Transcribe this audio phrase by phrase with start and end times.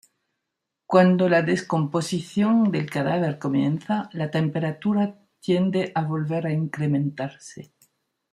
[0.87, 7.71] Cuando la descomposición del cadáver comienza, la temperatura tiende a volver a incrementarse.